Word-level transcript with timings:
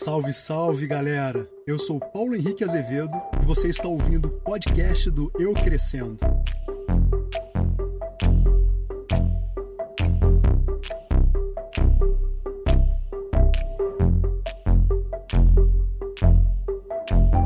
Salve, 0.00 0.32
salve 0.32 0.86
galera! 0.86 1.50
Eu 1.66 1.76
sou 1.76 1.98
Paulo 1.98 2.36
Henrique 2.36 2.62
Azevedo 2.62 3.10
e 3.42 3.44
você 3.44 3.68
está 3.68 3.88
ouvindo 3.88 4.28
o 4.28 4.30
podcast 4.30 5.10
do 5.10 5.30
Eu 5.36 5.52
Crescendo. 5.54 6.18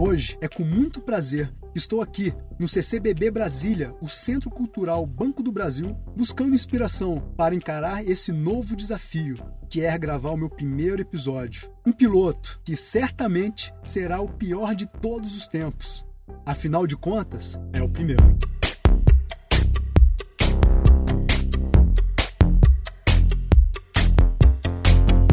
Hoje 0.00 0.38
é 0.40 0.48
com 0.48 0.64
muito 0.64 1.02
prazer 1.02 1.52
estou 1.78 2.02
aqui 2.02 2.34
no 2.58 2.68
CCBB 2.68 3.30
Brasília, 3.30 3.94
o 4.02 4.08
Centro 4.08 4.50
Cultural 4.50 5.06
Banco 5.06 5.42
do 5.42 5.52
Brasil, 5.52 5.96
buscando 6.14 6.54
inspiração 6.54 7.32
para 7.36 7.54
encarar 7.54 8.04
esse 8.04 8.32
novo 8.32 8.74
desafio, 8.74 9.36
que 9.70 9.84
é 9.84 9.96
gravar 9.96 10.30
o 10.30 10.36
meu 10.36 10.50
primeiro 10.50 11.00
episódio. 11.00 11.70
Um 11.86 11.92
piloto 11.92 12.60
que 12.64 12.76
certamente 12.76 13.72
será 13.84 14.20
o 14.20 14.28
pior 14.28 14.74
de 14.74 14.86
todos 14.86 15.36
os 15.36 15.46
tempos. 15.46 16.04
Afinal 16.44 16.84
de 16.84 16.96
contas, 16.96 17.56
é 17.72 17.80
o 17.80 17.88
primeiro. 17.88 18.36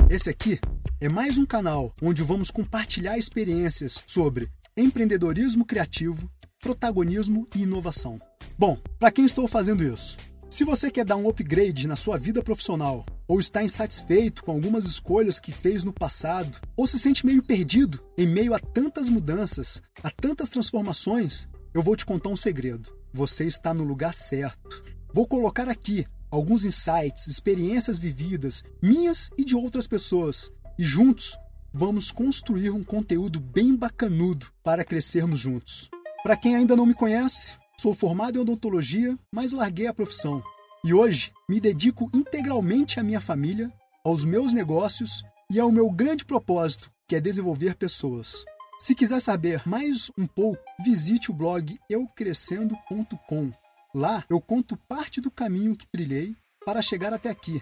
Esse 0.07 0.29
aqui 0.29 0.59
é 1.01 1.09
mais 1.09 1.37
um 1.39 1.45
canal 1.45 1.91
onde 2.01 2.21
vamos 2.21 2.51
compartilhar 2.51 3.17
experiências 3.17 4.03
sobre 4.05 4.49
empreendedorismo 4.77 5.63
criativo, 5.63 6.29
protagonismo 6.65 7.47
e 7.55 7.61
inovação. 7.61 8.17
Bom, 8.57 8.79
para 8.97 9.11
quem 9.11 9.23
estou 9.23 9.47
fazendo 9.47 9.83
isso? 9.83 10.17
Se 10.49 10.63
você 10.63 10.89
quer 10.89 11.05
dar 11.05 11.15
um 11.15 11.29
upgrade 11.29 11.87
na 11.87 11.95
sua 11.95 12.17
vida 12.17 12.41
profissional, 12.41 13.05
ou 13.27 13.39
está 13.39 13.63
insatisfeito 13.63 14.43
com 14.43 14.51
algumas 14.51 14.85
escolhas 14.85 15.39
que 15.39 15.51
fez 15.51 15.83
no 15.83 15.93
passado, 15.93 16.59
ou 16.75 16.87
se 16.87 16.97
sente 16.97 17.23
meio 17.23 17.43
perdido 17.43 18.03
em 18.17 18.25
meio 18.25 18.51
a 18.55 18.57
tantas 18.59 19.09
mudanças, 19.09 19.79
a 20.01 20.09
tantas 20.09 20.49
transformações, 20.49 21.47
eu 21.71 21.83
vou 21.83 21.95
te 21.95 22.03
contar 22.03 22.29
um 22.29 22.37
segredo. 22.37 22.97
Você 23.13 23.45
está 23.45 23.71
no 23.71 23.83
lugar 23.83 24.15
certo. 24.15 24.83
Vou 25.13 25.27
colocar 25.27 25.69
aqui 25.69 26.07
alguns 26.31 26.65
insights, 26.65 27.27
experiências 27.27 27.99
vividas, 27.99 28.63
minhas 28.81 29.29
e 29.37 29.45
de 29.45 29.55
outras 29.55 29.85
pessoas, 29.85 30.51
e 30.79 30.83
juntos 30.83 31.37
vamos 31.71 32.11
construir 32.11 32.71
um 32.71 32.83
conteúdo 32.83 33.39
bem 33.39 33.75
bacanudo 33.75 34.47
para 34.63 34.83
crescermos 34.83 35.39
juntos. 35.39 35.91
Para 36.25 36.35
quem 36.35 36.55
ainda 36.55 36.75
não 36.75 36.87
me 36.87 36.95
conhece, 36.95 37.53
sou 37.77 37.93
formado 37.93 38.35
em 38.35 38.41
odontologia, 38.41 39.15
mas 39.31 39.51
larguei 39.51 39.85
a 39.85 39.93
profissão. 39.93 40.41
E 40.83 40.91
hoje 40.91 41.31
me 41.47 41.59
dedico 41.59 42.09
integralmente 42.11 42.99
à 42.99 43.03
minha 43.03 43.21
família, 43.21 43.71
aos 44.03 44.25
meus 44.25 44.51
negócios 44.51 45.23
e 45.51 45.59
ao 45.59 45.71
meu 45.71 45.87
grande 45.87 46.25
propósito, 46.25 46.91
que 47.07 47.15
é 47.15 47.21
desenvolver 47.21 47.75
pessoas. 47.75 48.43
Se 48.79 48.95
quiser 48.95 49.21
saber 49.21 49.61
mais 49.67 50.09
um 50.17 50.25
pouco, 50.25 50.59
visite 50.83 51.29
o 51.29 51.33
blog 51.33 51.79
eucrescendo.com. 51.87 53.51
Lá 53.93 54.25
eu 54.27 54.41
conto 54.41 54.75
parte 54.89 55.21
do 55.21 55.29
caminho 55.29 55.75
que 55.75 55.85
trilhei 55.85 56.35
para 56.65 56.81
chegar 56.81 57.13
até 57.13 57.29
aqui. 57.29 57.61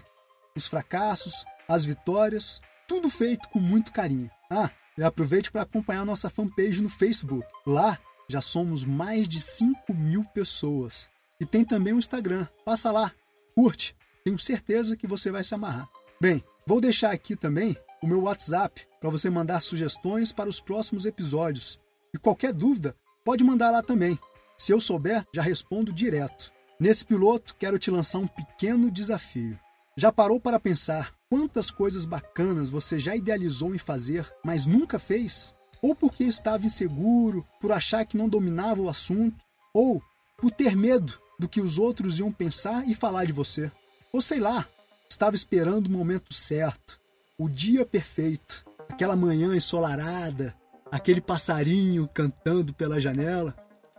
Os 0.56 0.66
fracassos, 0.66 1.44
as 1.68 1.84
vitórias, 1.84 2.62
tudo 2.88 3.10
feito 3.10 3.46
com 3.50 3.60
muito 3.60 3.92
carinho. 3.92 4.30
Ah, 4.50 4.70
e 4.96 5.02
aproveite 5.02 5.52
para 5.52 5.60
acompanhar 5.60 6.06
nossa 6.06 6.30
fanpage 6.30 6.80
no 6.80 6.88
Facebook. 6.88 7.46
Lá 7.66 7.98
já 8.28 8.40
somos 8.40 8.84
mais 8.84 9.28
de 9.28 9.40
5 9.40 9.92
mil 9.92 10.24
pessoas. 10.24 11.08
E 11.40 11.46
tem 11.46 11.64
também 11.64 11.92
o 11.92 11.98
Instagram. 11.98 12.46
Passa 12.64 12.90
lá, 12.90 13.12
curte. 13.54 13.96
Tenho 14.24 14.38
certeza 14.38 14.96
que 14.96 15.06
você 15.06 15.30
vai 15.30 15.44
se 15.44 15.54
amarrar. 15.54 15.88
Bem, 16.20 16.42
vou 16.66 16.80
deixar 16.80 17.10
aqui 17.10 17.36
também 17.36 17.76
o 18.02 18.06
meu 18.06 18.22
WhatsApp 18.22 18.86
para 19.00 19.10
você 19.10 19.28
mandar 19.28 19.60
sugestões 19.60 20.32
para 20.32 20.48
os 20.48 20.60
próximos 20.60 21.06
episódios. 21.06 21.78
E 22.14 22.18
qualquer 22.18 22.52
dúvida, 22.52 22.96
pode 23.24 23.44
mandar 23.44 23.70
lá 23.70 23.82
também. 23.82 24.18
Se 24.56 24.72
eu 24.72 24.80
souber, 24.80 25.26
já 25.34 25.42
respondo 25.42 25.92
direto. 25.92 26.52
Nesse 26.78 27.04
piloto, 27.04 27.54
quero 27.56 27.78
te 27.78 27.90
lançar 27.90 28.18
um 28.18 28.26
pequeno 28.26 28.90
desafio. 28.90 29.58
Já 29.96 30.10
parou 30.10 30.40
para 30.40 30.58
pensar 30.58 31.14
quantas 31.28 31.70
coisas 31.70 32.04
bacanas 32.04 32.68
você 32.70 32.98
já 32.98 33.14
idealizou 33.14 33.74
em 33.74 33.78
fazer, 33.78 34.28
mas 34.44 34.66
nunca 34.66 34.98
fez? 34.98 35.54
Ou 35.84 35.94
porque 35.94 36.24
estava 36.24 36.64
inseguro, 36.64 37.46
por 37.60 37.70
achar 37.70 38.06
que 38.06 38.16
não 38.16 38.26
dominava 38.26 38.80
o 38.80 38.88
assunto, 38.88 39.36
ou 39.74 40.02
por 40.38 40.50
ter 40.50 40.74
medo 40.74 41.20
do 41.38 41.46
que 41.46 41.60
os 41.60 41.76
outros 41.76 42.18
iam 42.18 42.32
pensar 42.32 42.88
e 42.88 42.94
falar 42.94 43.26
de 43.26 43.34
você. 43.34 43.70
Ou 44.10 44.18
sei 44.22 44.40
lá, 44.40 44.66
estava 45.10 45.36
esperando 45.36 45.86
o 45.88 45.90
momento 45.90 46.32
certo, 46.32 46.98
o 47.36 47.50
dia 47.50 47.84
perfeito, 47.84 48.64
aquela 48.88 49.14
manhã 49.14 49.54
ensolarada, 49.54 50.54
aquele 50.90 51.20
passarinho 51.20 52.08
cantando 52.08 52.72
pela 52.72 52.98
janela. 52.98 53.54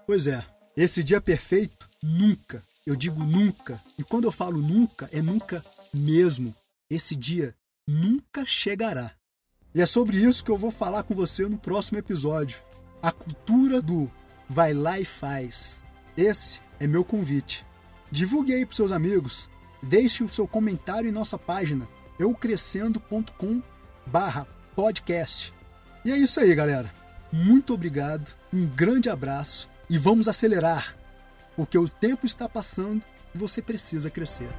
Pois 0.08 0.26
é, 0.26 0.44
esse 0.76 1.04
dia 1.04 1.22
perfeito 1.22 1.88
nunca, 2.02 2.64
eu 2.84 2.96
digo 2.96 3.24
nunca, 3.24 3.80
e 3.96 4.04
quando 4.04 4.24
eu 4.24 4.32
falo 4.32 4.60
nunca, 4.60 5.08
é 5.14 5.22
nunca 5.22 5.64
mesmo. 5.94 6.52
Esse 6.90 7.16
dia 7.16 7.54
nunca 7.88 8.44
chegará. 8.44 9.12
E 9.76 9.82
é 9.82 9.86
sobre 9.86 10.16
isso 10.16 10.42
que 10.42 10.50
eu 10.50 10.58
vou 10.58 10.72
falar 10.72 11.04
com 11.04 11.14
você 11.14 11.46
no 11.48 11.58
próximo 11.58 12.00
episódio. 12.00 12.60
A 13.04 13.12
cultura 13.12 13.82
do 13.82 14.10
vai 14.48 14.74
lá 14.74 14.98
e 14.98 15.04
faz. 15.04 15.78
Esse 16.16 16.62
é 16.80 16.88
meu 16.88 17.04
convite. 17.04 17.66
Divulgue 18.10 18.54
aí 18.54 18.66
para 18.66 18.74
seus 18.74 18.94
amigos. 18.94 19.50
Deixe 19.84 20.24
o 20.24 20.30
seu 20.30 20.48
comentário 20.48 21.10
em 21.10 21.12
nossa 21.12 21.38
página 21.38 21.86
eucrescendo.com 22.18 23.62
barra 24.06 24.48
podcast. 24.74 25.54
E 26.06 26.12
é 26.12 26.18
isso 26.18 26.40
aí, 26.40 26.56
galera. 26.56 26.90
Muito 27.30 27.74
obrigado, 27.74 28.34
um 28.54 28.66
grande 28.66 29.10
abraço 29.10 29.70
e 29.90 29.98
vamos 29.98 30.30
acelerar, 30.30 30.96
porque 31.56 31.78
o 31.78 31.90
tempo 31.90 32.26
está 32.26 32.48
passando 32.48 33.04
e 33.34 33.38
você 33.38 33.62
precisa 33.62 34.10
crescer. 34.10 34.50